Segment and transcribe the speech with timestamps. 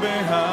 [0.00, 0.47] behind.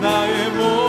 [0.00, 0.81] 나의 몸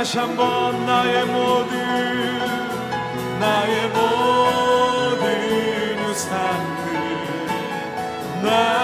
[0.00, 1.76] 다시 한번 나의 모든
[3.38, 5.18] 나의 모든
[6.08, 7.46] 유산들
[8.42, 8.79] 나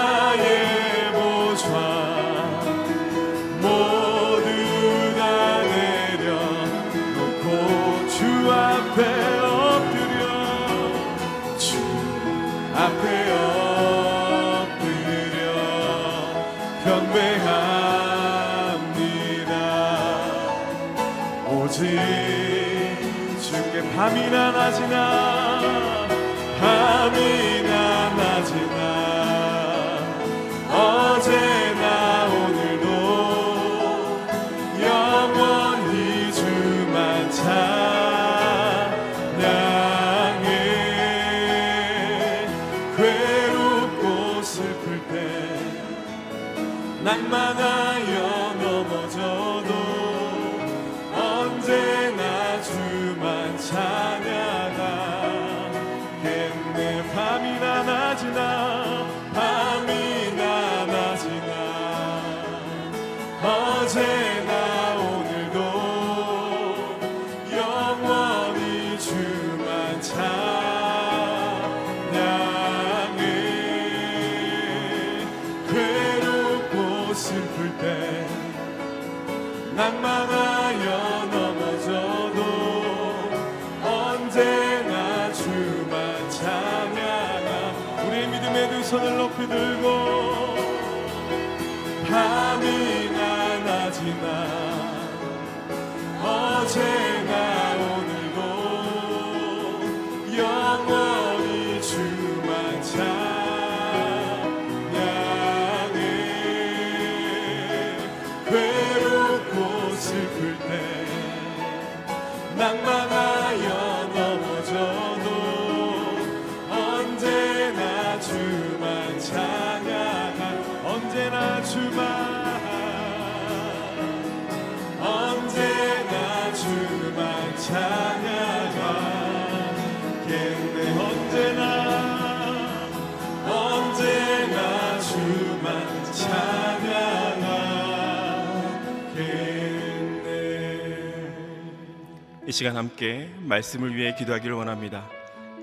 [142.57, 145.07] 시간 함께 말씀을 위해 기도하기를 원합니다.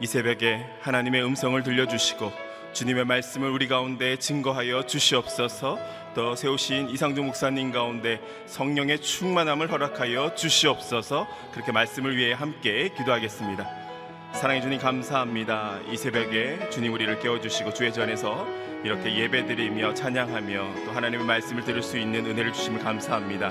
[0.01, 2.31] 이 새벽에 하나님의 음성을 들려주시고
[2.73, 5.77] 주님의 말씀을 우리 가운데 증거하여 주시옵소서
[6.15, 13.69] 또 세우신 이상준 목사님 가운데 성령의 충만함을 허락하여 주시옵소서 그렇게 말씀을 위해 함께 기도하겠습니다.
[14.35, 15.81] 사랑해 주님 감사합니다.
[15.91, 18.47] 이 새벽에 주님 우리를 깨워주시고 주의 전에서
[18.85, 23.51] 이렇게 예배드리며 찬양하며 또 하나님의 말씀을 들을 수 있는 은혜를 주심을 감사합니다.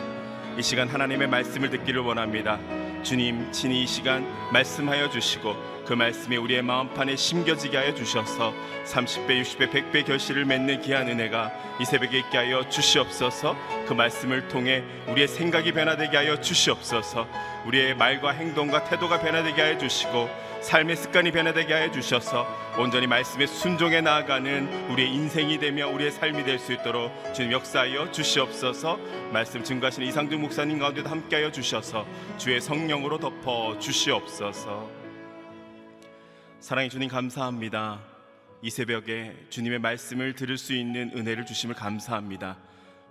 [0.57, 2.57] 이 시간 하나님의 말씀을 듣기를 원합니다.
[3.03, 5.55] 주님 친히 이 시간 말씀하여 주시고
[5.85, 8.53] 그 말씀이 우리의 마음판에 심겨지게 하여 주셔서
[8.85, 11.51] 30배, 60배, 100배 결실을 맺는 귀한 은혜가
[11.81, 13.56] 이 새벽에 있게 하여 주시옵소서.
[13.88, 17.27] 그 말씀을 통해 우리의 생각이 변화되게 하여 주시옵소서.
[17.65, 20.30] 우리의 말과 행동과 태도가 변화되게 하여 주시고
[20.62, 22.47] 삶의 습관이 변화되게 하여 주셔서
[22.77, 28.97] 온전히 말씀에 순종해 나아가는 우리의 인생이 되며 우리의 삶이 될 수 있도록 주님 역사하여 주시옵소서.
[29.33, 32.06] 말씀 증거하시는 이상준 목사님 가운데도 함께하여 주셔서
[32.38, 35.02] 주의 성령으로 덮어 주시옵소서
[36.63, 38.00] 사랑해 주님 감사합니다.
[38.62, 42.57] 이 새벽에 주님의 말씀을 들을 수 있는 은혜를 주심을 감사합니다.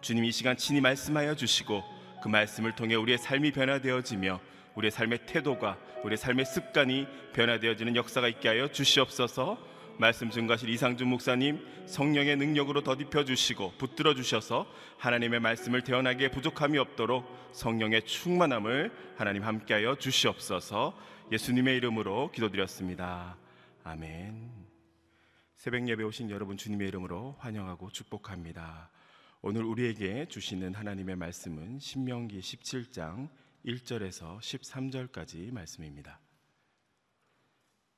[0.01, 1.85] 주님 이 시간 친히 말씀하여 주시고
[2.23, 4.41] 그 말씀을 통해 우리의 삶이 변화되어지며
[4.75, 9.59] 우리의 삶의 태도가 우리의 삶의 습관이 변화되어지는 역사가 있게 하여 주시옵소서.
[9.99, 14.67] 말씀 증거하실 이상준 목사님 성령의 능력으로 덧입혀 주시고 붙들어 주셔서
[14.97, 20.97] 하나님의 말씀을 태어나게 부족함이 없도록 성령의 충만함을 하나님 함께하여 주시옵소서.
[21.31, 23.42] 예수님의 이름으로 기도드렸습니다.
[23.85, 24.51] 아멘.
[25.57, 28.91] 새벽 예배 오신 여러분 주님의 이름으로 환영하고 축복합니다.
[29.41, 33.29] 오늘 우리에게 주시는 하나님의 말씀은 신명기 17장
[33.67, 36.21] 1절에서 13절까지 말씀입니다.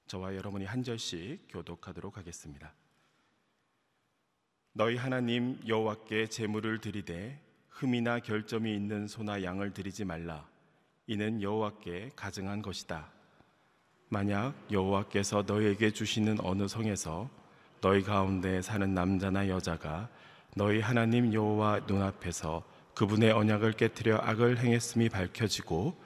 [0.06, 2.74] 저와 여러분이 한 절씩 교독하도록 하겠습니다.
[4.72, 10.48] 너희 하나님 여호와께 제물을 드리되 흠이나 결점이 있는 소나 양을 드리지 말라.
[11.06, 13.13] 이는 여호와께 가증한 것이다.
[14.08, 17.28] 만약 여호와께서 너희에게 주시는 어느 성에서
[17.80, 20.08] 너희 가운데 사는 남자나 여자가
[20.56, 22.62] 너희 하나님 여호와 눈앞에서
[22.94, 25.96] 그분의 언약을 깨뜨려 악을 행했음이 밝혀지고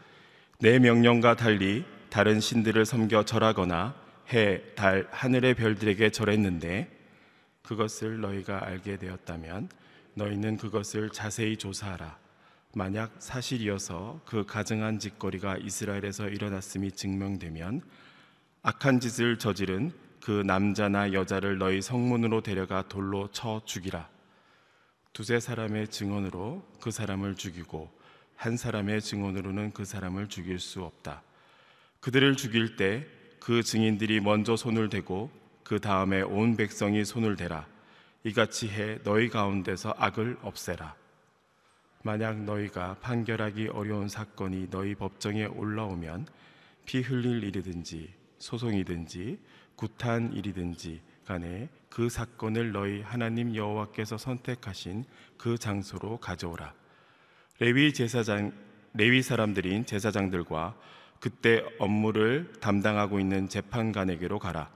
[0.58, 3.94] 내 명령과 달리 다른 신들을 섬겨 절하거나
[4.32, 6.90] 해, 달, 하늘의 별들에게 절했는데
[7.62, 9.68] 그것을 너희가 알게 되었다면
[10.14, 12.18] 너희는 그것을 자세히 조사하라.
[12.74, 17.82] 만약 사실이어서 그 가증한 짓거리가 이스라엘에서 일어났음이 증명되면
[18.62, 24.08] 악한 짓을 저지른 그 남자나 여자를 너희 성문으로 데려가 돌로 쳐 죽이라.
[25.12, 27.90] 두세 사람의 증언으로 그 사람을 죽이고
[28.36, 31.22] 한 사람의 증언으로는 그 사람을 죽일 수 없다.
[32.00, 35.30] 그들을 죽일 때 그 증인들이 먼저 손을 대고
[35.64, 37.66] 그 다음에 온 백성이 손을 대라.
[38.22, 40.94] 이같이 해 너희 가운데서 악을 없애라.
[42.08, 46.26] 만약 너희가 판결하기 어려운 사건이 너희 법정에 올라오면
[46.86, 49.38] 피 흘릴 일이든지 소송이든지
[49.76, 55.04] 구탄 일이든지 간에 그 사건을 너희 하나님 여호와께서 선택하신
[55.36, 56.72] 그 장소로 가져오라.
[57.58, 58.54] 레위 제사장
[58.94, 60.78] 레위 사람들인 제사장들과
[61.20, 64.70] 그때 업무를 담당하고 있는 재판관에게로 가라.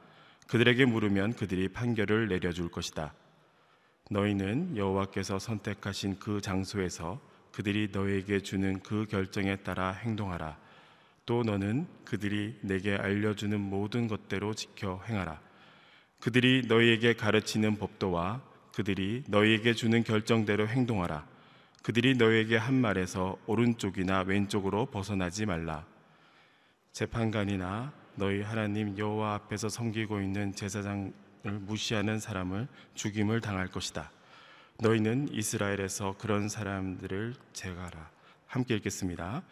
[0.48, 3.14] 그들에게 물으면 그들이 판결을 내려줄 것이다.
[4.12, 10.56] 너희는 여호와께서 선택하신 그 장소에서 그들이 너희에게 주는 그 결정에 따라 행동하라.
[11.26, 15.40] 또 너는 그들이 내게 알려주는 모든 것대로 지켜 행하라.
[16.20, 18.42] 그들이 너희에게 가르치는 법도와
[18.74, 21.26] 그들이 너희에게 주는 결정대로 행동하라.
[21.82, 25.84] 그들이 너희에게 한 말에서 오른쪽이나 왼쪽으로 벗어나지 말라.
[26.92, 31.12] 재판관이나 너희 하나님 여호와 앞에서 섬기고 있는 제사장을
[31.44, 34.10] 무시하는 사람을 죽임을 당할 것이다.
[34.80, 38.10] 너희는 이스라엘에서 그런 사람들을 제거하라.
[38.46, 39.42] 함께 읽겠습니다.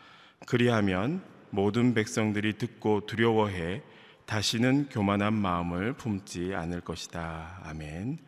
[0.46, 3.82] 그리하면 모든 백성들이 듣고 두려워해
[4.26, 7.60] 다시는 교만한 마음을 품지 않을 것이다.
[7.64, 8.18] 아멘.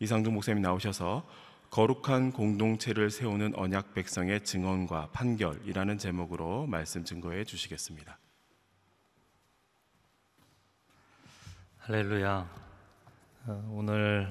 [0.00, 1.26] 이상준 목사님 나오셔서
[1.70, 8.18] 거룩한 공동체를 세우는 언약 백성의 증언과 판결이라는 제목으로 말씀 증거해 주시겠습니다.
[11.78, 12.65] 할렐루야.
[13.48, 14.26] 어, 오늘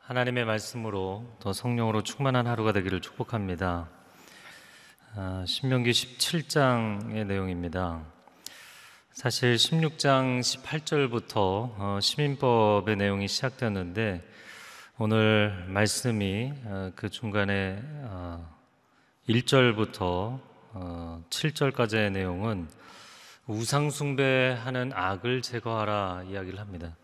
[0.00, 3.88] 하나님의 말씀으로 더 성령으로 충만한 하루가 되기를 축복합니다.
[5.14, 8.04] 아, 신명기 17장의 내용입니다.
[9.12, 14.22] 사실 16장 18절부터 어, 시민법의 내용이 시작되었는데
[14.98, 17.82] 오늘 말씀이 어, 그 중간에
[19.26, 20.38] 1절부터
[20.74, 22.68] 어, 7절까지의 내용은
[23.46, 26.94] 우상 숭배하는 악을 제거하라 이야기를 합니다.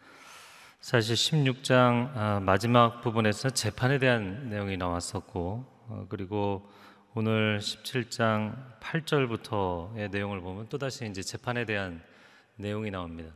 [0.80, 6.70] 사실 16장 아, 마지막 부분에서 재판에 대한 내용이 나왔었고 어, 그리고
[7.12, 12.02] 오늘 17장 8절부터의 내용을 보면 또다시 이제 재판에 대한
[12.56, 13.30] 내용이 나옵니다.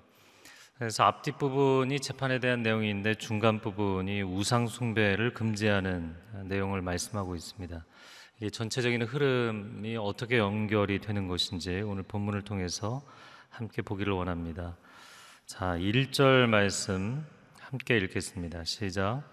[0.78, 7.84] 그래서 앞뒷 부분이 재판에 대한 내용인데 중간 부분이 우상 숭배를 금지하는 내용을 말씀하고 있습니다.
[8.40, 13.02] 이 전체적인 흐름이 어떻게 연결이 되는 것인지 오늘 본문을 통해서
[13.50, 14.78] 함께 보기를 원합니다.
[15.46, 17.22] 자, 1절 말씀
[17.74, 18.62] 함께 읽겠습니다.
[18.62, 19.24] 시작.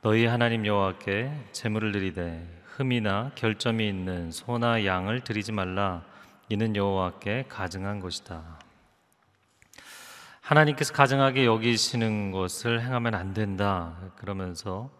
[0.00, 6.02] 너희 하나님 여호와께 제물을 드리되 흠이나 결점이 있는 소나 양을 드리지 말라.
[6.48, 8.58] 이는 여호와께 가증한 것이다.
[10.40, 13.98] 하나님께서 가증하게 여기시는 것을 행하면 안 된다.
[14.16, 14.90] 그러면서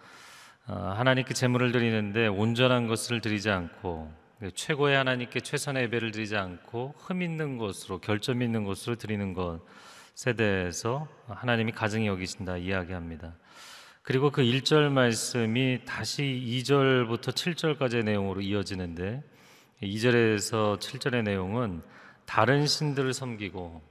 [0.67, 4.13] 어, 하나님께 제물을 드리는데 온전한 것을 드리지 않고
[4.55, 9.63] 최고의 하나님께 최선의 예배를 드리지 않고 흠 있는 것으로 결점 있는 것으로 드리는 것
[10.27, 13.35] 에 대해서 하나님이 가증히 여기신다 이야기합니다.
[14.03, 19.23] 그리고 그 1절 말씀이 다시 2절부터 7절까지의 내용으로 이어지는데
[19.83, 21.83] 2절에서 7절의 내용은
[22.27, 23.83] 다른 신들을 섬기고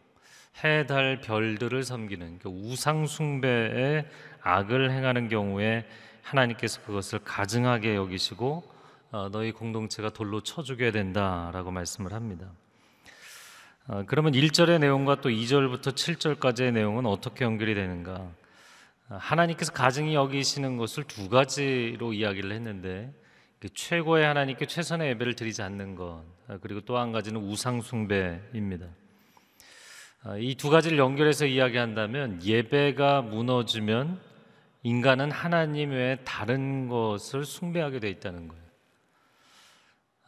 [0.64, 4.06] 해, 달, 별들을 섬기는 그 우상 숭배의
[4.42, 5.88] 악을 행하는 경우에
[6.22, 8.72] 하나님께서 그것을 가증하게 여기시고
[9.12, 12.52] 어, 너희 공동체가 돌로 쳐 죽여야 된다라고 말씀을 합니다.
[13.88, 18.14] 어, 그러면 1절의 내용과 또 2절부터 7절까지의 내용은 어떻게 연결이 되는가?
[18.14, 23.14] 어, 하나님께서 가증히 여기시는 것을 두 가지로 이야기를 했는데
[23.60, 26.24] 그 최고의 하나님께 최선의 예배를 드리지 않는 것
[26.62, 28.88] 그리고 또 한 가지는 우상 숭배입니다.
[30.40, 34.20] 이 두 가지를 연결해서 이야기한다면 예배가 무너지면
[34.84, 38.64] 인간은 하나님 외에 다른 것을 숭배하게 돼 있다는 거예요.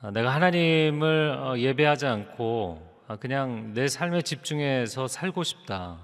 [0.01, 5.99] 아, 내가 하나님을 어, 예배하지 않고 아, 그냥 내 삶에 집중해서 살고 싶다.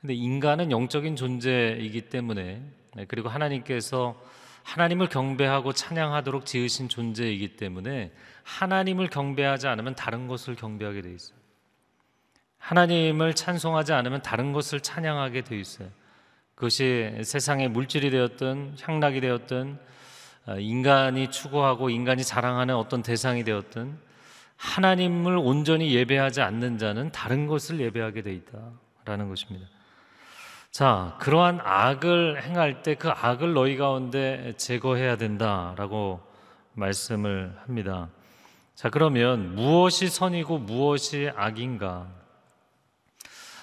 [0.00, 2.62] 근데 인간은 영적인 존재이기 때문에
[2.94, 4.14] 네, 그리고 하나님께서
[4.62, 8.12] 하나님을 경배하고 찬양하도록 지으신 존재이기 때문에
[8.42, 11.36] 하나님을 경배하지 않으면 다른 것을 경배하게 돼 있어요.
[12.58, 15.88] 하나님을 찬송하지 않으면 다른 것을 찬양하게 돼 있어요.
[16.56, 19.78] 그것이 세상의 물질이 되었든 향락이 되었든
[20.46, 23.98] 어, 인간이 추구하고 인간이 자랑하는 어떤 대상이 되었든
[24.56, 29.66] 하나님을 온전히 예배하지 않는 자는 다른 것을 예배하게 돼 있다라는 것입니다.
[30.70, 36.20] 자, 그러한 악을 행할 때 그 악을 너희 가운데 제거해야 된다라고
[36.74, 38.08] 말씀을 합니다.
[38.74, 42.08] 자, 그러면 무엇이 선이고 무엇이 악인가?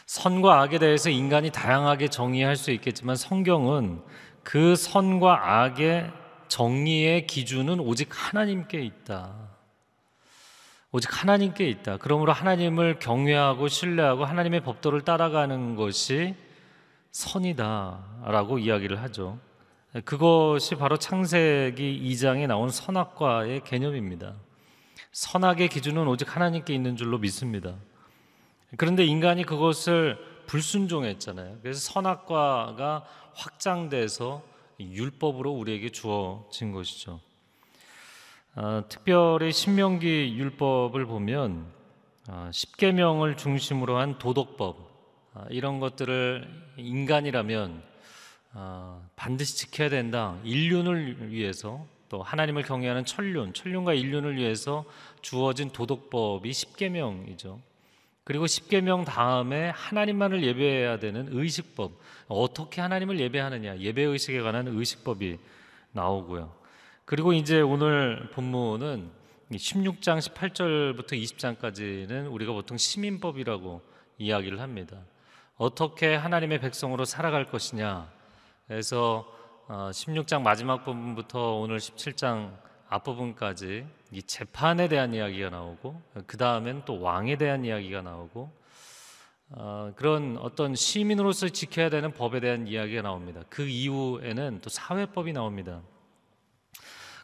[0.07, 4.01] 선과 악에 대해서 인간이 다양하게 정의할 수 있겠지만 성경은
[4.43, 6.11] 그 선과 악의
[6.47, 9.52] 정의의 기준은 오직 하나님께 있다.
[10.95, 11.97] 오직 하나님께 있다.
[11.97, 16.35] 그러므로 하나님을 경외하고 신뢰하고 하나님의 법도를 따라가는 것이
[17.09, 19.39] 선이다라고 이야기를 하죠.
[20.05, 24.35] 그것이 바로 창세기 2장에 나온 선악과의 개념입니다.
[25.11, 27.73] 선악의 기준은 오직 하나님께 있는 줄로 믿습니다.
[28.77, 31.57] 그런데 인간이 그것을 불순종했잖아요.
[31.63, 34.43] 그래서 선악과가 확장돼서
[34.79, 37.19] 율법으로 우리에게 주어진 것이죠.
[38.55, 41.65] 어, 특별히 신명기 율법을 보면
[42.29, 44.77] 어, 십계명을 중심으로 한 도덕법
[45.33, 47.81] 어, 이런 것들을 인간이라면
[48.53, 50.37] 어, 반드시 지켜야 된다.
[50.43, 54.85] 인륜을 위해서 또 하나님을 경외하는 천륜, 천륜과 인륜을 위해서
[55.23, 57.59] 주어진 도덕법이 십계명이죠.
[58.23, 61.91] 그리고 십계명 다음에 하나님만을 예배해야 되는 의식법.
[62.27, 63.79] 어떻게 하나님을 예배하느냐?
[63.79, 65.39] 예배 의식에 관한 의식법이
[65.91, 66.62] 나오고요.
[67.05, 69.11] 그리고 이제 오늘 본문은
[69.51, 73.81] 16장 18절부터 20장까지는 우리가 보통 시민법이라고
[74.17, 74.97] 이야기를 합니다.
[75.57, 78.09] 어떻게 하나님의 백성으로 살아갈 것이냐.
[78.67, 79.27] 그래서
[79.67, 82.57] 16장 어, 마지막 부분부터 오늘 17장
[82.87, 88.49] 앞부분까지 이 재판에 대한 이야기가 나오고 그 다음엔 또 왕에 대한 이야기가 나오고
[89.49, 93.41] 어, 그런 어떤 시민으로서 지켜야 되는 법에 대한 이야기가 나옵니다.
[93.49, 95.81] 그 이후에는 또 사회법이 나옵니다.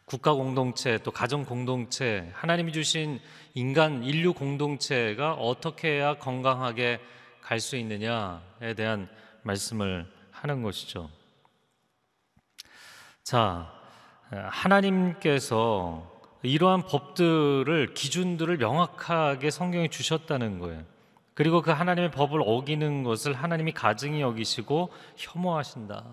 [0.10, 3.20] 국가 공동체 또 가정 공동체 하나님이 주신
[3.54, 7.00] 인간 인류 공동체가 어떻게 해야 건강하게
[7.44, 9.08] 갈 수 있느냐에 대한
[9.44, 11.12] 말씀을 하는 것이죠.
[13.22, 13.72] 자,
[14.32, 16.12] 하나님께서
[16.42, 20.86] 이러한 법들을 기준들을 명확하게 성경에 주셨다는 거예요.
[21.36, 26.04] 그리고 그 하나님의 법을 어기는 것을 하나님이 가증히 여기시고 혐오하신다.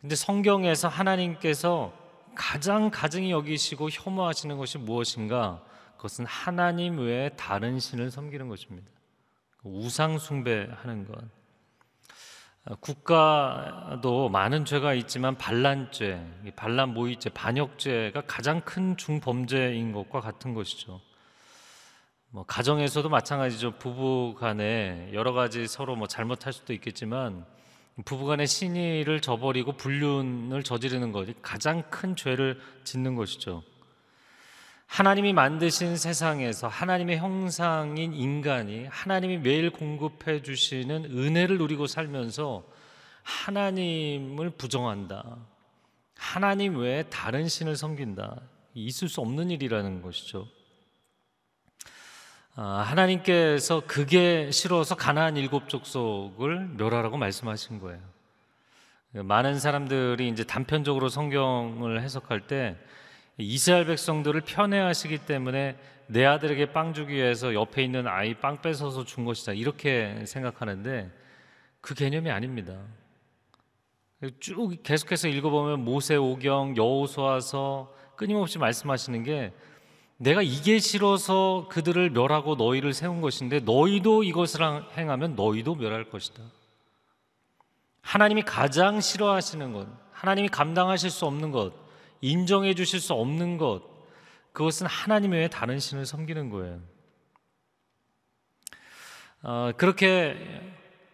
[0.00, 2.05] 근데 성경에서 하나님께서
[2.36, 5.64] 가장 가증히 여기시고 혐오하시는 것이 무엇인가?
[5.96, 8.88] 그것은 하나님 외에 다른 신을 섬기는 것입니다.
[9.64, 11.18] 우상 숭배하는 것.
[12.66, 21.00] 어, 국가도 많은 죄가 있지만 반란죄, 반란 모의죄, 반역죄가 가장 큰 중범죄인 것과 같은 것이죠.
[22.30, 23.78] 뭐 가정에서도 마찬가지죠.
[23.78, 27.46] 부부 간에 여러 가지 서로 뭐 잘못할 수도 있겠지만
[28.04, 33.62] 부부간의 신의를 저버리고 불륜을 저지르는 것이 가장 큰 죄를 짓는 것이죠.
[34.86, 42.64] 하나님이 만드신 세상에서 하나님의 형상인 인간이 하나님이 매일 공급해 주시는 은혜를 누리고 살면서
[43.22, 45.38] 하나님을 부정한다.
[46.16, 48.40] 하나님 외에 다른 신을 섬긴다.
[48.74, 50.46] 있을 수 없는 일이라는 것이죠.
[52.58, 58.00] 아, 하나님께서 그게 싫어서 가나안 일곱 족속을 멸하라고 말씀하신 거예요.
[59.12, 62.78] 많은 사람들이 이제 단편적으로 성경을 해석할 때
[63.36, 65.76] 이스라엘 백성들을 편애하시기 때문에
[66.06, 71.10] 내 아들에게 빵 주기 위해서 옆에 있는 아이 빵 뺏어서 준 것이다 이렇게 생각하는데
[71.82, 72.78] 그 개념이 아닙니다.
[74.40, 79.52] 쭉 계속해서 읽어보면 모세오경 여호수아서 끊임없이 말씀하시는 게
[80.18, 84.60] 내가 이게 싫어서 그들을 멸하고 너희를 세운 것인데 너희도 이것을
[84.96, 86.42] 행하면 너희도 멸할 것이다.
[88.00, 91.72] 하나님이 가장 싫어하시는 것, 하나님이 감당하실 수 없는 것,
[92.20, 93.82] 인정해 주실 수 없는 것,
[94.52, 96.80] 그것은 하나님 외에 다른 신을 섬기는 거예요.
[99.42, 100.62] 어, 그렇게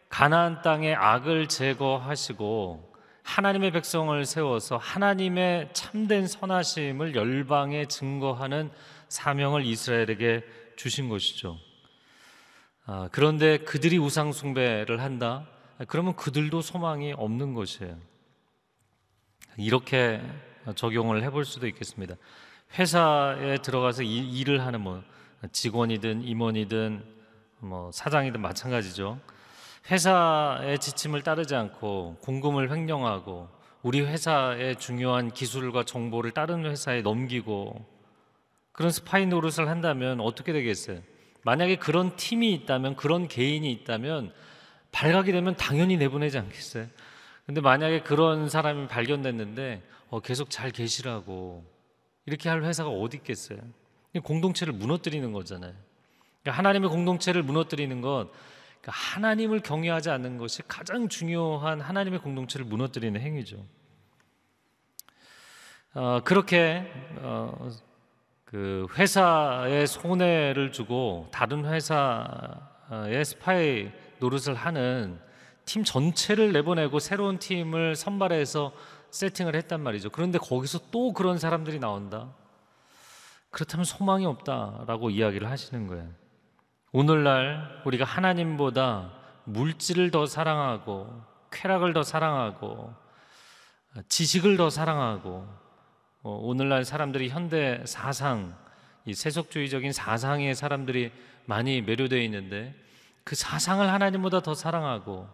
[0.08, 2.91] 가나안 땅의 악을 제거하시고
[3.22, 8.70] 하나님의 백성을 세워서 하나님의 참된 선하심을 열방에 증거하는
[9.08, 10.44] 사명을 이스라엘에게
[10.76, 11.58] 주신 것이죠.
[12.84, 15.46] 아, 그런데 그들이 우상 숭배를 한다.
[15.88, 17.96] 그러면 그들도 소망이 없는 것이에요.
[19.56, 20.20] 이렇게
[20.74, 22.16] 적용을 해볼 수도 있겠습니다.
[22.78, 25.02] 회사에 들어가서 일, 을 하는 뭐
[25.52, 27.04] 직원이든 임원이든
[27.58, 29.20] 뭐 사장이든 마찬가지죠.
[29.90, 33.48] 회사의 지침을 따르지 않고 공금을 횡령하고
[33.82, 37.84] 우리 회사의 중요한 기술과 정보를 다른 회사에 넘기고
[38.70, 41.00] 그런 스파이 노릇을 한다면 어떻게 되겠어요?
[41.42, 44.32] 만약에 그런 팀이 있다면 그런 개인이 있다면
[44.92, 46.86] 발각이 되면 당연히 내보내지 않겠어요?
[47.44, 51.64] 근데 만약에 그런 사람이 발견됐는데 어, 계속 잘 계시라고
[52.26, 53.58] 이렇게 할 회사가 어디 있겠어요?
[54.22, 55.72] 공동체를 무너뜨리는 거잖아요.
[56.42, 58.28] 그러니까 하나님의 공동체를 무너뜨리는 것,
[58.82, 63.64] 그러니까 하나님을 경외하지 않는 것이 가장 중요한 하나님의 공동체를 무너뜨리는 행위죠.
[65.94, 66.90] 어, 그렇게
[67.20, 67.70] 어,
[68.44, 75.20] 그 회사에 손해를 주고 다른 회사의 스파이 노릇을 하는
[75.64, 78.72] 팀 전체를 내보내고 새로운 팀을 선발해서
[79.10, 80.10] 세팅을 했단 말이죠.
[80.10, 82.34] 그런데 거기서 또 그런 사람들이 나온다.
[83.50, 86.21] 그렇다면 소망이 없다라고 이야기를 하시는 거예요.
[86.94, 89.12] 오늘날 우리가 하나님보다
[89.44, 92.94] 물질을 더 사랑하고 쾌락을 더 사랑하고
[94.08, 95.48] 지식을 더 사랑하고
[96.22, 98.56] 어, 오늘날 사람들이 현대 사상,
[99.06, 101.10] 이 세속주의적인 사상에 사람들이
[101.46, 102.74] 많이 매료되어 있는데
[103.24, 105.28] 그 사상을 하나님보다 더 사랑하고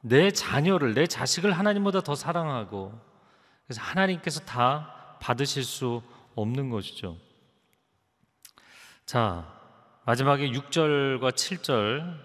[0.00, 2.98] 내 자녀를 내 자식을 하나님보다 더 사랑하고
[3.66, 6.02] 그래서 하나님께서 다 받으실 수
[6.34, 7.18] 없는 것이죠.
[9.04, 9.55] 자,
[10.06, 12.16] 마지막에 6절과 7절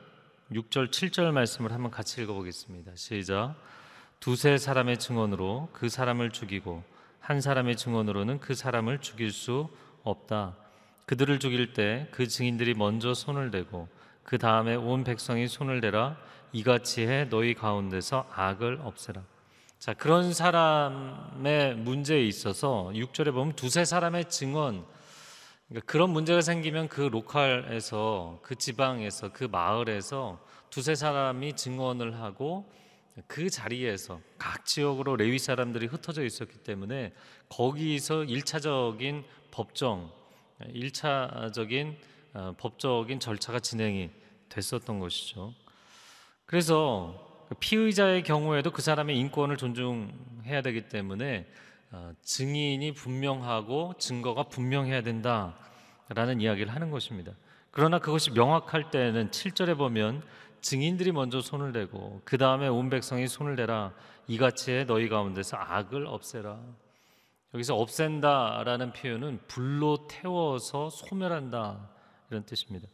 [0.51, 2.91] 6절 7절 말씀을 한번 같이 읽어 보겠습니다.
[2.93, 3.55] 시작.
[4.19, 6.83] 두세 사람의 증언으로 그 사람을 죽이고
[7.19, 9.67] 한 사람의 증언으로는 그 사람을 죽일 수
[10.03, 10.55] 없다.
[11.07, 13.87] 그들을 죽일 때 그 증인들이 먼저 손을 대고
[14.21, 16.17] 그 다음에 온 백성이 손을 대라
[16.53, 19.23] 이같이 해 너희 가운데서 악을 없애라.
[19.79, 24.85] 자, 그런 사람의 문제에 있어서 6절에 보면 두세 사람의 증언
[25.71, 32.69] 그러니까 그런 문제가 생기면 그 로컬에서 그 지방에서 그 마을에서 두세 사람이 증언을 하고
[33.27, 37.13] 그 자리에서 각 지역으로 레위 사람들이 흩어져 있었기 때문에
[37.47, 40.11] 거기서 일차적인 법정,
[40.73, 41.97] 일차적인
[42.33, 44.09] 어, 법적인 절차가 진행이
[44.49, 45.53] 됐었던 것이죠.
[46.45, 51.70] 그래서 피의자의 경우에도 그 사람의 인권을 존중해야 되기 때문에 어,
[52.21, 57.33] 증인이 분명하고 증거가 분명해야 된다라는 이야기를 하는 것입니다.
[57.71, 60.23] 그러나 그것이 명확할 때는 7절에 보면
[60.61, 63.93] 증인들이 먼저 손을 대고 그 다음에 온 백성이 손을 대라
[64.27, 66.59] 이같이 해 너희 가운데서 악을 없애라.
[67.53, 71.89] 여기서 없앤다라는 표현은 불로 태워서 소멸한다
[72.29, 72.87] 이런 뜻입니다.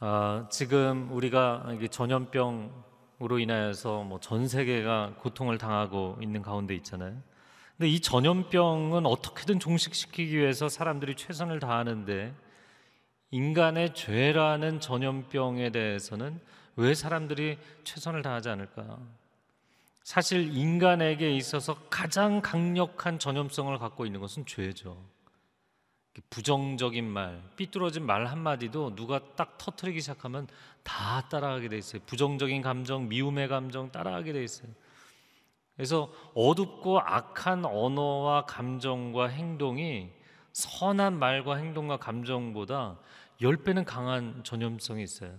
[0.00, 2.91] 아, 지금 우리가 전염병
[3.22, 7.16] 으로 인하여서 뭐 전 세계가 고통을 당하고 있는 가운데 있잖아요.
[7.76, 12.34] 근데 이 전염병은 어떻게든 종식시키기 위해서 사람들이 최선을 다하는데
[13.30, 16.40] 인간의 죄라는 전염병에 대해서는
[16.76, 18.98] 왜 사람들이 최선을 다하지 않을까?
[20.02, 24.96] 사실 인간에게 있어서 가장 강력한 전염성을 갖고 있는 것은 죄죠.
[26.28, 30.46] 부정적인 말, 삐뚤어진 말 한마디도 누가 딱 터트리기 시작하면
[30.82, 32.02] 다 따라하게 돼 있어요.
[32.06, 34.68] 부정적인 감정, 미움의 감정 따라하게 돼 있어요.
[35.76, 40.10] 그래서 어둡고 악한 언어와 감정과 행동이
[40.52, 42.98] 선한 말과 행동과 감정보다
[43.40, 45.34] 열 배는 강한 전염성이 있어요.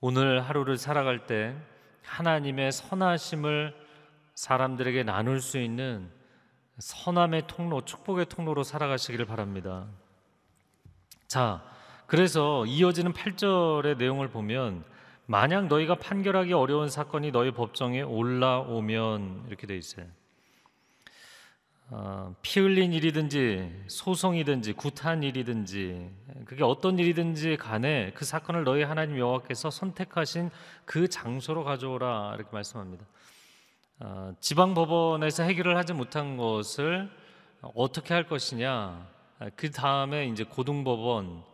[0.00, 1.56] 오늘 하루를 살아갈 때
[2.02, 3.74] 하나님의 선하심을
[4.34, 6.10] 사람들에게 나눌 수 있는
[6.78, 9.86] 선함의 통로, 축복의 통로로 살아가시기를 바랍니다.
[11.28, 11.62] 자,
[12.06, 14.84] 그래서 이어지는 8절의 내용을 보면
[15.26, 20.06] 만약 너희가 판결하기 어려운 사건이 너희 법정에 올라오면 이렇게 돼 있어요.
[21.94, 26.10] 어, 피 흘린 일이든지 소송이든지 구타한 일이든지
[26.46, 30.50] 그게 어떤 일이든지 간에 그 사건을 너희 하나님 여호와께서 선택하신
[30.86, 33.04] 그 장소로 가져오라 이렇게 말씀합니다.
[34.00, 37.10] 어, 지방 법원에서 해결을 하지 못한 것을
[37.74, 39.06] 어떻게 할 것이냐
[39.54, 41.44] 그 다음에 이제 고등법원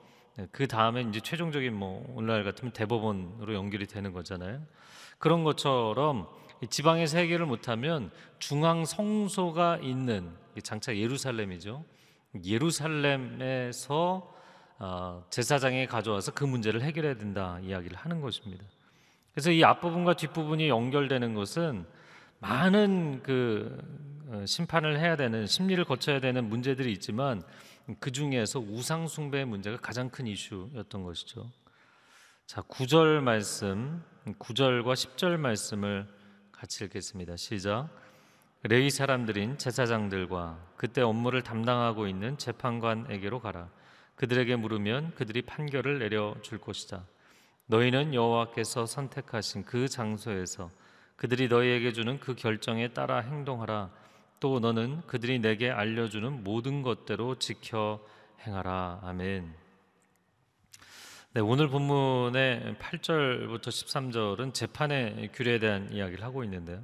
[0.52, 4.62] 그 다음에 이제 최종적인 뭐 오늘날 같으면 대법원으로 연결이 되는 거잖아요.
[5.18, 6.28] 그런 것처럼
[6.70, 10.30] 지방에서 해결을 못하면 중앙 성소가 있는
[10.62, 11.84] 장차 예루살렘이죠.
[12.44, 14.34] 예루살렘에서
[14.80, 18.64] 어, 제사장에 가져와서 그 문제를 해결해야 된다 이야기를 하는 것입니다.
[19.32, 21.84] 그래서 이 앞부분과 뒷부분이 연결되는 것은
[22.38, 23.76] 많은 그
[24.28, 27.42] 어, 심판을 해야 되는 심리를 거쳐야 되는 문제들이 있지만
[28.00, 31.50] 그 중에서 우상 숭배의 문제가 가장 큰 이슈였던 것이죠.
[32.46, 36.06] 자, 9절 말씀, 9절과 10절 말씀을
[36.52, 37.36] 같이 읽겠습니다.
[37.36, 37.88] 시작.
[38.62, 43.70] 레위 사람들인 제사장들과 그때 업무를 담당하고 있는 재판관에게로 가라.
[44.16, 47.06] 그들에게 물으면 그들이 판결을 내려 줄 것이다.
[47.66, 50.70] 너희는 여호와께서 선택하신 그 장소에서
[51.16, 53.90] 그들이 너희에게 주는 그 결정에 따라 행동하라.
[54.40, 58.00] 또 너는 그들이 내게 알려주는 모든 것대로 지켜
[58.46, 59.00] 행하라.
[59.02, 59.52] 아멘.
[61.34, 66.82] 네, 오늘 본문의 8절부터 13절은 재판의 규례에 대한 이야기를 하고 있는데요.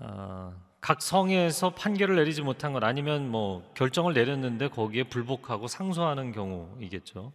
[0.00, 7.32] 어, 각 성에서 판결을 내리지 못한 것 아니면 뭐 결정을 내렸는데 거기에 불복하고 상소하는 경우이겠죠.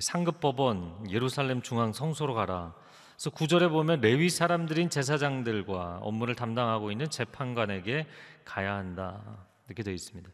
[0.00, 2.74] 상급 법원 예루살렘 중앙 성소로 가라.
[3.14, 8.06] 그래서 구절에 보면 레위 사람들인 제사장들과 업무를 담당하고 있는 재판관에게
[8.44, 10.30] 가야 한다 이렇게 되어 있습니다.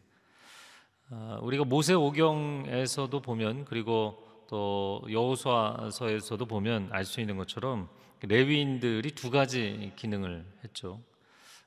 [1.11, 7.89] 어, 우리가 모세 오경에서도 보면 그리고 또 여호수아서에서도 보면 알 수 있는 것처럼
[8.21, 10.99] 레위인들이 두 가지 기능을 했죠.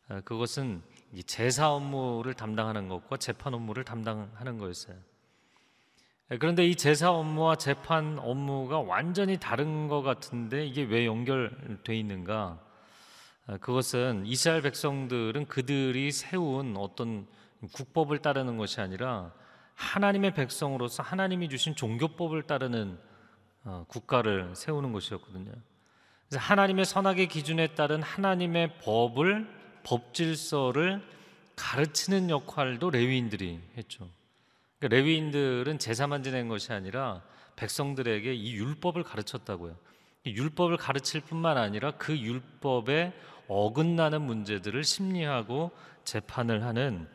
[0.08, 0.82] 아, 그것은
[1.26, 4.96] 제사 업무를 담당하는 것과 재판 업무를 담당하는 거였어요.
[6.34, 12.58] 아, 그런데 이 제사 업무와 재판 업무가 완전히 다른 것 같은데 이게 왜 연결돼 있는가?
[13.46, 17.26] 아, 그것은 이스라엘 백성들은 그들이 세운 어떤
[17.72, 19.32] 국법을 따르는 것이 아니라
[19.74, 22.98] 하나님의 백성으로서 하나님이 주신 종교법을 따르는
[23.64, 25.52] 어, 국가를 세우는 것이었거든요.
[26.28, 29.46] 그래서 하나님의 선악의 기준에 따른 하나님의 법을
[29.84, 31.00] 법 질서를
[31.54, 34.08] 가르치는 역할도 레위인들이 했죠.
[34.84, 37.22] 그러니까 레위인들은 제사만 지낸 것이 아니라
[37.56, 39.76] 백성들에게 이 율법을 가르쳤다고요.
[40.26, 43.14] 율법을 가르칠 뿐만 아니라 그 율법에
[43.48, 45.70] 어긋나는 문제들을 심리하고
[46.04, 47.08] 재판을 하는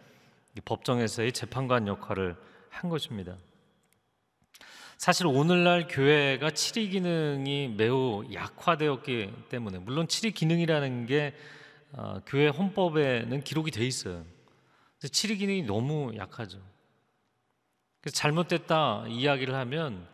[0.66, 2.36] 법정에서의 재판관 역할을
[2.70, 3.38] 한 것입니다.
[4.98, 11.36] 사실 오늘날 교회가 치리 기능이 매우 약화되었기 때문에 물론 치리 기능이라는 게
[11.92, 14.26] 어, 교회 헌법에는 기록이 돼 있어요.
[15.12, 16.60] 치리 기능이 너무 약하죠.
[18.02, 20.08] 그래서 잘못됐다 이야기를 하면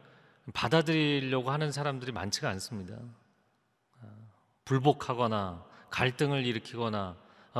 [0.54, 2.95] 받아들이려고 하는 사람들이 많지가 않습니다.
[4.02, 4.08] 어,
[4.65, 7.15] 불복하거나 갈등을 일으키거나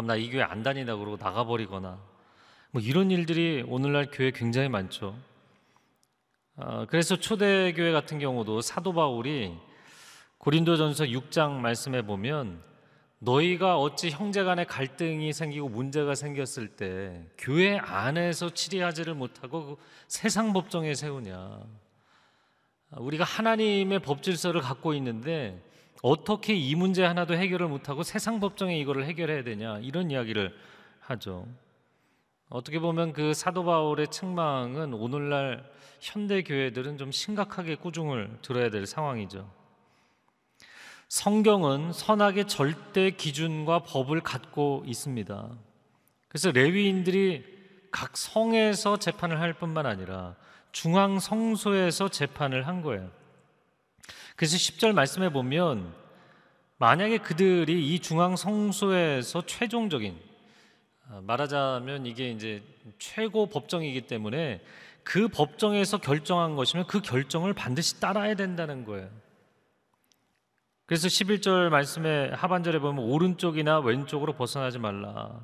[0.06, 1.98] 나 이 교회 안 다니다 그러고 나가버리거나
[2.72, 5.18] 뭐 이런 일들이 오늘날 교회 굉장히 많죠.
[6.58, 9.58] 어, 그래서 초대교회 같은 경우도 사도 바울이
[10.40, 12.62] 고린도전서 6장 말씀에 보면
[13.20, 20.54] 너희가 어찌 형제 간에 갈등이 생기고 문제가 생겼을 때 교회 안에서 치리하지를 못하고 그 세상
[20.54, 21.62] 법정에 세우냐.
[22.92, 25.62] 우리가 하나님의 법 질서를 갖고 있는데
[26.02, 30.56] 어떻게 이 문제 하나도 해결을 못하고 세상 법정에 이거를 해결해야 되냐 이런 이야기를
[31.00, 31.48] 하죠.
[32.50, 39.50] 어떻게 보면 그 사도 바울의 책망은 오늘날 현대 교회들은 좀 심각하게 꾸중을 들어야 될 상황이죠.
[41.08, 45.50] 성경은 선악의 절대 기준과 법을 갖고 있습니다.
[46.28, 47.46] 그래서 레위인들이
[47.92, 50.36] 각 성에서 재판을 할 뿐만 아니라
[50.72, 53.10] 중앙 성소에서 재판을 한 거예요.
[54.36, 55.94] 그래서 10절 말씀에 보면
[56.78, 60.20] 만약에 그들이 이 중앙 성소에서 최종적인
[61.08, 62.64] 아, 말하자면 이게 이제
[63.00, 64.62] 최고 법정이기 때문에
[65.04, 69.08] 그 법정에서 결정한 것이면 그 결정을 반드시 따라야 된다는 거예요.
[70.86, 75.40] 그래서 11절 말씀에 하반절에 보면 오른쪽이나 왼쪽으로 벗어나지 말라.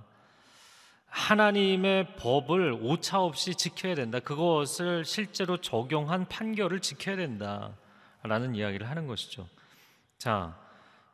[1.08, 4.19] 하나님의 법을 오차 없이 지켜야 된다.
[4.19, 7.75] 그것을 실제로 적용한 판결을 지켜야 된다.
[8.23, 9.47] 라는 이야기를 하는 것이죠.
[10.19, 10.56] 자,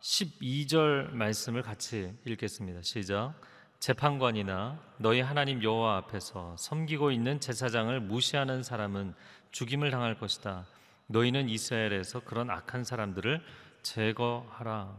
[0.02, 2.82] 12절 말씀을 같이 읽겠습니다.
[2.82, 3.34] 시작.
[3.80, 9.14] 재판관이나 너희 하나님 여호와 앞에서 섬기고 있는 제사장을 무시하는 사람은
[9.52, 10.66] 죽임을 당할 것이다.
[11.08, 13.42] 너희는 이스라엘에서 그런 악한 사람들을
[13.84, 14.96] 제거하라.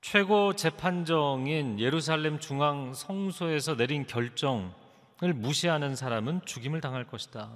[0.00, 7.50] 최고 재판정인 예루살렘 중앙 성소에서 내린 결정을 무시하는 사람은 죽임을 당할 것이다.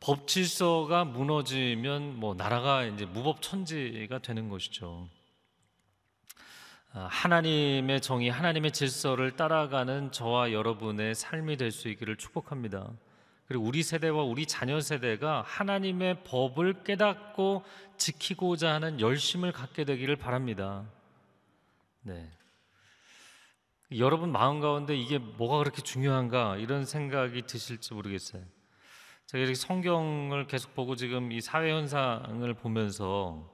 [0.00, 5.08] 법 질서가 무너지면 뭐 나라가 이제 무법천지가 되는 것이죠.
[6.90, 12.90] 하나님의 정의, 하나님의 질서를 따라가는 저와 여러분의 삶이 될 수 있기를 축복합니다.
[13.46, 17.62] 그리고 우리 세대와 우리 자녀 세대가 하나님의 법을 깨닫고
[17.98, 20.86] 지키고자 하는 열심을 갖게 되기를 바랍니다.
[22.02, 22.30] 네.
[23.98, 28.42] 여러분 마음 가운데 이게 뭐가 그렇게 중요한가 이런 생각이 드실지 모르겠어요.
[29.26, 33.50] 제가 이렇게 성경을 계속 보고 지금 이 사회 현상을 보면서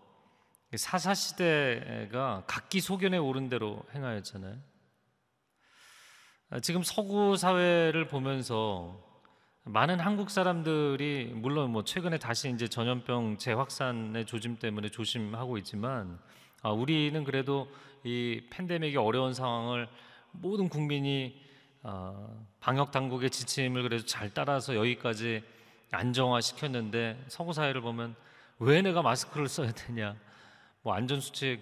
[0.76, 4.57] 사사 시대가 각기 소견에 오른 대로 행하였잖아요.
[6.62, 9.10] 지금 서구 사회를 보면서
[9.72, 16.18] 많은 한국 사람들이 물론 뭐 최근에 다시 이제 전염병 재확산의 조짐 때문에 조심하고 있지만
[16.62, 17.68] 아, 우리는 그래도
[18.02, 19.88] 이 팬데믹의 어려운 상황을
[20.33, 21.40] 모든 국민이
[21.85, 25.44] 어, 방역 당국의 지침을 그래도 잘 따라서 여기까지
[25.92, 28.16] 안정화 시켰는데 서구 사회를 보면
[28.59, 30.16] 왜 내가 마스크를 써야 되냐?
[30.83, 31.61] 뭐 안전 수칙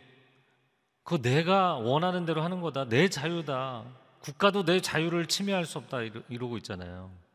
[1.04, 2.88] 그거 내가 원하는 대로 하는 거다.
[2.88, 3.84] 내 자유다.
[4.20, 7.27] 국가도 내 자유를 침해할 수 없다 이러, 고 있잖아요.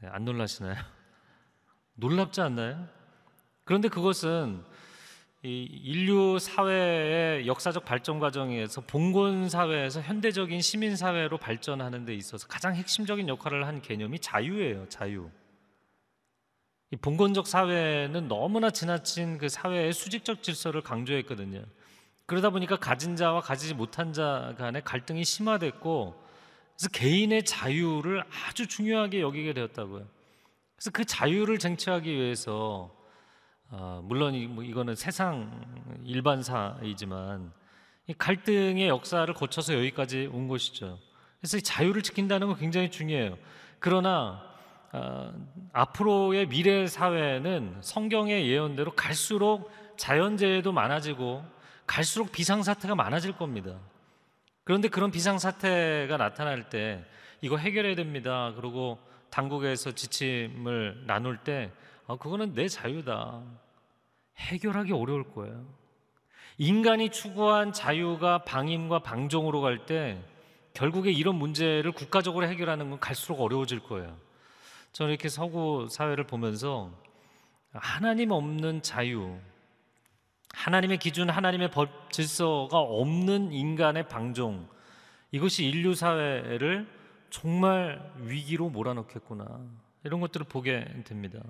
[0.00, 0.74] 네, 안 놀라시나요?
[1.94, 2.88] 놀랍지 않나요?
[3.64, 4.62] 그런데 그것은
[5.46, 13.28] 인류 사회의 역사적 발전 과정에서 봉건 사회에서 현대적인 시민 사회로 발전하는 데 있어서 가장 핵심적인
[13.28, 14.88] 역할을 한 개념이 자유예요.
[14.88, 15.30] 자유.
[16.90, 21.62] 이 봉건적 사회는 너무나 지나친 그 사회의 수직적 질서를 강조했거든요.
[22.24, 26.23] 그러다 보니까 가진 자와 가지지 못한 자 간의 갈등이 심화됐고
[26.76, 30.06] 그래서 개인의 자유를 아주 중요하게 여기게 되었다고요.
[30.76, 32.94] 그래서 그 자유를 쟁취하기 위해서
[33.70, 35.50] 어, 물론 이, 뭐 이거는 세상
[36.04, 37.52] 일반사이지만
[38.06, 40.98] 이 갈등의 역사를 거쳐서 여기까지 온 것이죠.
[41.40, 43.38] 그래서 이 자유를 지킨다는 건 굉장히 중요해요.
[43.78, 44.42] 그러나
[44.92, 45.32] 어,
[45.72, 51.44] 앞으로의 미래 사회는 성경의 예언대로 갈수록 자연재해도 많아지고
[51.86, 53.78] 갈수록 비상사태가 많아질 겁니다.
[54.64, 57.04] 그런데 그런 비상 사태가 나타날 때
[57.40, 58.52] 이거 해결해야 됩니다.
[58.56, 58.98] 그리고
[59.30, 61.70] 당국에서 지침을 나눌 때
[62.06, 63.42] 아, 그거는 내 자유다.
[64.36, 65.64] 해결하기 어려울 거예요.
[66.58, 70.22] 인간이 추구한 자유가 방임과 방종으로 갈 때
[70.72, 74.16] 결국에 이런 문제를 국가적으로 해결하는 건 갈수록 어려워질 거예요.
[74.92, 76.90] 저는 이렇게 서구 사회를 보면서
[77.72, 79.38] 하나님 없는 자유,
[80.54, 84.68] 하나님의 기준, 하나님의 법 질서가 없는 인간의 방종,
[85.32, 86.86] 이것이 인류 사회를
[87.30, 89.60] 정말 위기로 몰아넣겠구나.
[90.04, 91.40] 이런 것들을 보게 됩니다.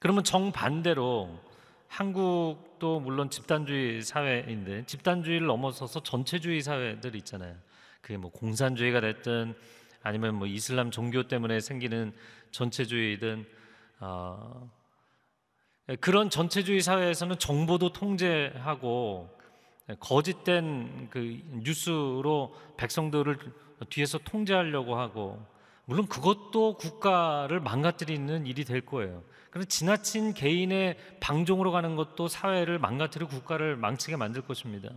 [0.00, 1.38] 그러면 정반대로
[1.86, 7.54] 한국도 물론 집단주의 사회인데 집단주의를 넘어서서 전체주의 사회들 있잖아요.
[8.00, 9.54] 그게 뭐 공산주의가 됐든
[10.02, 12.12] 아니면 뭐 이슬람 종교 때문에 생기는
[12.50, 13.46] 전체주의든
[14.00, 14.70] 어,
[16.00, 19.30] 그런 전체주의 사회에서는 정보도 통제하고
[20.00, 23.38] 거짓된 그 뉴스로 백성들을
[23.88, 25.42] 뒤에서 통제하려고 하고
[25.86, 29.22] 물론 그것도 국가를 망가뜨리는 일이 될 거예요.
[29.50, 34.90] 그런 지나친 개인의 방종으로 가는 것도 사회를 망가뜨리고 국가를 망치게 만들 것입니다.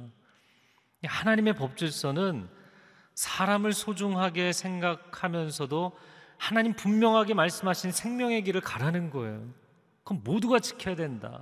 [1.06, 2.50] 하나님의 법 질서는
[3.16, 5.98] 사람을 소중하게 생각하면서도
[6.38, 9.61] 하나님 분명하게 말씀하신 생명의 길을 가라는 거예요.
[10.12, 11.42] 그럼 모두가 지켜야 된다.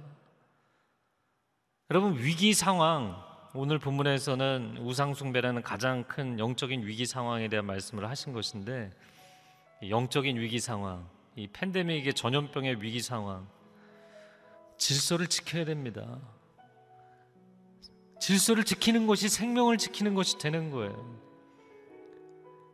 [1.89, 3.19] 여러분 위기 상황
[3.55, 8.91] 오늘 본문에서는 우상숭배라는 가장 큰 영적인 위기 상황에 대한 말씀을 하신 것인데
[9.89, 13.47] 영적인 위기 상황 이 팬데믹의 전염병의 위기 상황
[14.77, 16.19] 질서를 지켜야 됩니다.
[18.19, 21.19] 질서를 지키는 것이 생명을 지키는 것이 되는 거예요.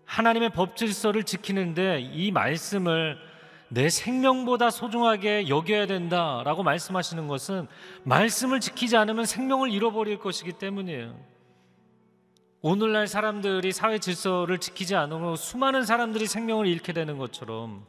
[0.03, 3.34] 하나님의 법 질서를 지키는데 이 말씀을
[3.75, 7.67] 내 생명보다 소중하게 여겨야 된다라고 말씀하시는 것은
[8.03, 11.19] 말씀을 지키지 않으면 생명을 잃어버릴 것이기 때문이에요.
[12.61, 17.85] 오늘날 사람들이 사회 질서를 지키지 않으면 수많은 사람들이 생명을 잃게 되는 것처럼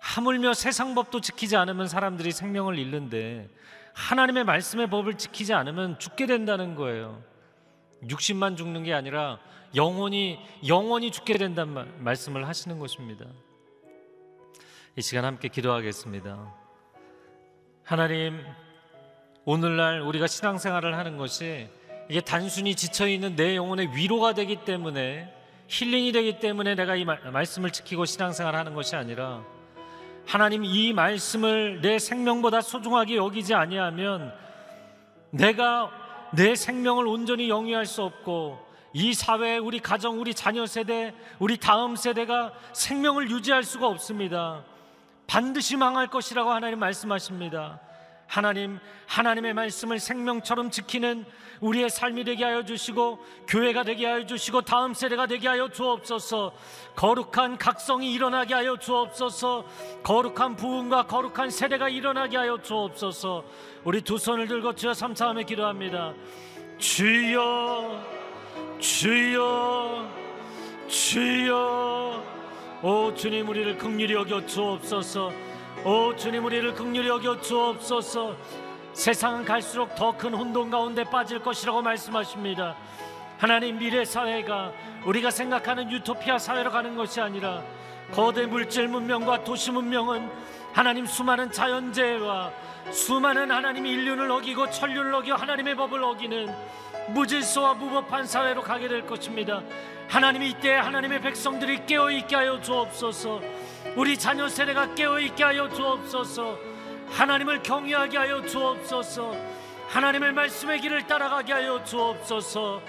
[0.00, 3.48] 하물며 세상 법도 지키지 않으면 사람들이 생명을 잃는데
[3.94, 7.22] 하나님의 말씀의 법을 지키지 않으면 죽게 된다는 거예요.
[8.02, 9.38] 60만 죽는 게 아니라
[9.76, 13.26] 영원히 영원히 죽게 된다는 말씀을 하시는 것입니다.
[14.98, 16.54] 이 시간 함께 기도하겠습니다.
[17.84, 18.42] 하나님
[19.44, 21.68] 오늘날 우리가 신앙생활을 하는 것이
[22.08, 25.30] 이게 단순히 지쳐 있는 내 영혼의 위로가 되기 때문에
[25.68, 29.44] 힐링이 되기 때문에 내가 이 말씀을 지키고 신앙생활하는 것이 아니라
[30.24, 34.32] 하나님 이 말씀을 내 생명보다 소중하게 여기지 아니하면
[35.28, 35.90] 내가
[36.32, 41.96] 내 생명을 온전히 영위할 수 없고 이 사회, 우리 가정, 우리 자녀 세대, 우리 다음
[41.96, 44.64] 세대가 생명을 유지할 수가 없습니다.
[45.26, 47.80] 반드시 망할 것이라고 하나님 말씀하십니다.
[48.26, 51.24] 하나님, 하나님의 말씀을 생명처럼 지키는
[51.60, 56.52] 우리의 삶이 되게 하여 주시고 교회가 되게 하여 주시고 다음 세대가 되게 하여 주옵소서.
[56.96, 59.64] 거룩한 각성이 일어나게 하여 주옵소서.
[60.02, 63.44] 거룩한 부흥과 거룩한 세대가 일어나게 하여 주옵소서.
[63.84, 66.12] 우리 두 손을 들고 주여 삼사함에 기도합니다.
[66.78, 68.02] 주여,
[68.80, 70.10] 주여,
[70.88, 72.35] 주여.
[72.86, 75.32] 오 주님 우리를 극률히 여겨 주옵소서.
[75.84, 78.36] 오 주님 우리를 극률히 여겨 주옵소서.
[78.92, 82.76] 세상은 갈수록 더 큰 혼돈 가운데 빠질 것이라고 말씀하십니다.
[83.38, 84.70] 하나님 미래 사회가
[85.04, 87.64] 우리가 생각하는 유토피아 사회로 가는 것이 아니라
[88.12, 90.30] 거대 물질 문명과 도시 문명은
[90.72, 92.52] 하나님 수많은 자연재해와
[92.92, 96.54] 수많은 하나님 인륜을 어기고 천륜을 어겨 하나님의 법을 어기는
[97.08, 99.60] 무질서와 무법한 사회로 가게 될 것입니다.
[100.08, 103.40] 하나님이 이때 하나님의 백성들이 깨어 있게 하여 주옵소서.
[103.96, 106.58] 우리 자녀 세대가 깨어 있게 하여 주옵소서.
[107.10, 109.34] 하나님을 경외하게 하여 주옵소서.
[109.88, 112.82] 하나님의 말씀의 길을 따라가게 하여 주옵소서.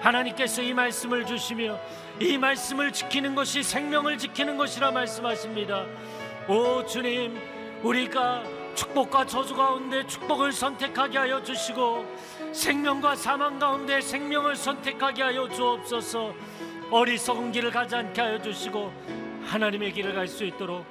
[0.00, 1.78] 하나님께서 이 말씀을 주시며
[2.20, 5.86] 이 말씀을 지키는 것이 생명을 지키는 것이라 말씀하십니다.
[6.48, 7.40] 오 주님,
[7.82, 8.42] 우리가
[8.74, 12.06] 축복과 저주 가운데 축복을 선택하게 하여 주시고
[12.52, 16.34] 생명과 사망 가운데 생명을 선택하게 하여 주옵소서.
[16.92, 18.92] 어리석은 길을 가지 않게 하여 주시고
[19.44, 20.84] 하나님의 길을 갈 수 있도록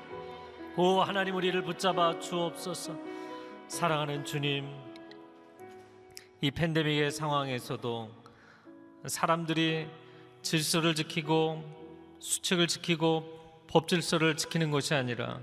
[0.75, 2.95] 오 하나님 우리를 붙잡아 주옵소서.
[3.67, 4.67] 사랑하는 주님,
[6.41, 8.09] 이 팬데믹의 상황에서도
[9.05, 9.87] 사람들이
[10.41, 11.63] 질서를 지키고
[12.17, 15.39] 수칙을 지키고 법 질서를 지키는 것이 아니라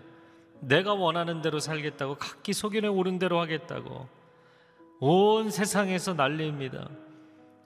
[0.58, 4.08] 내가 원하는 대로 살겠다고 각기 소견에 오른 대로 하겠다고
[4.98, 6.88] 온 세상에서 난리입니다.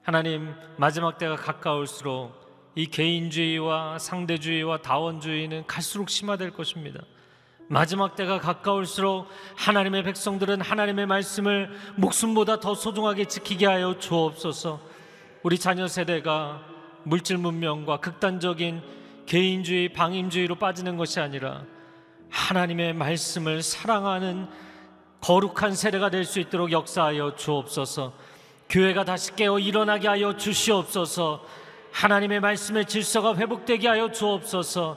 [0.02, 2.41] 하나님 마지막 때가 가까울수록
[2.74, 7.00] 이 개인주의와 상대주의와 다원주의는 갈수록 심화될 것입니다.
[7.68, 14.80] 마지막 때가 가까울수록 하나님의 백성들은 하나님의 말씀을 목숨보다 더 소중하게 지키게 하여 주옵소서.
[15.42, 16.62] 우리 자녀 세대가
[17.04, 18.82] 물질 문명과 극단적인
[19.26, 21.64] 개인주의, 방임주의로 빠지는 것이 아니라
[22.30, 24.48] 하나님의 말씀을 사랑하는
[25.20, 28.12] 거룩한 세대가 될 수 있도록 역사하여 주옵소서.
[28.68, 31.44] 교회가 다시 깨어 일어나게 하여 주시옵소서.
[31.92, 34.96] 하나님의 말씀의 질서가 회복되게 하여 주옵소서.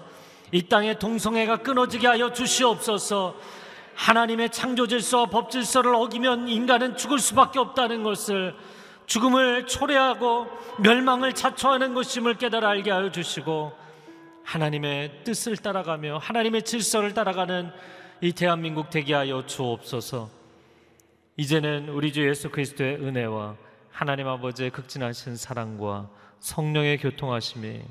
[0.51, 3.35] 이 땅의 동성애가 끊어지게 하여 주시옵소서.
[3.95, 8.55] 하나님의 창조 질서와 법 질서를 어기면 인간은 죽을 수밖에 없다는 것을
[9.05, 10.47] 죽음을 초래하고
[10.79, 13.71] 멸망을 자초하는 것임을 깨달아 알게 하여 주시고
[14.43, 17.71] 하나님의 뜻을 따라가며 하나님의 질서를 따라가는
[18.21, 20.29] 이 대한민국 되게 하여 주옵소서.
[21.37, 23.55] 이제는 우리 주 예수 그리스도의 은혜와
[23.91, 26.09] 하나님 아버지의 극진하신 사랑과
[26.39, 27.81] 성령의 교통하심이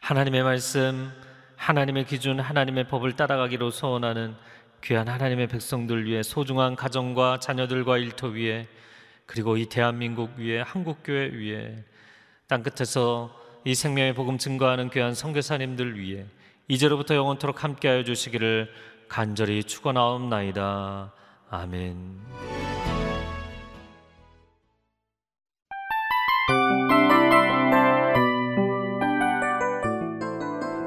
[0.00, 1.10] 하나님의 말씀,
[1.56, 4.34] 하나님의 기준, 하나님의 법을 따라가기로 소원하는
[4.82, 8.68] 귀한 하나님의 백성들 위해 소중한 가정과 자녀들과 일터 위에
[9.26, 11.84] 그리고 이 대한민국 위에 한국 교회 위에
[12.46, 13.34] 땅 끝에서
[13.64, 16.24] 이 생명의 복음 증거하는 귀한 선교사님들 위해
[16.68, 18.72] 이제로부터 영원토록 함께하여 주시기를
[19.08, 21.12] 간절히 축원하옵나이다.
[21.50, 22.57] 아멘.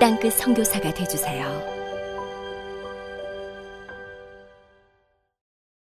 [0.00, 1.77] 땅끝 선교사가 되주세요.